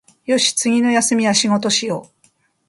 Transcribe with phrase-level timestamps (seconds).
[0.25, 2.29] よし、次の休みは仕事しよう